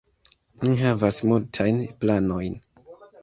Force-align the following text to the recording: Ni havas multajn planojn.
Ni 0.63 0.71
havas 0.79 1.19
multajn 1.31 1.79
planojn. 2.05 2.57